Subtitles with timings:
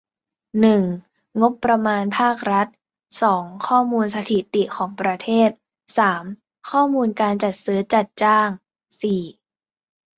[0.61, 0.83] หนึ่ง
[1.41, 2.67] งบประมาณภาครัฐ
[3.21, 5.49] สอง ข้อมูลสถิติของประเทศ
[5.97, 6.23] สาม
[6.71, 8.47] ข้อมูลการจัดซื้อ จัดจ้าง
[9.01, 9.21] สี่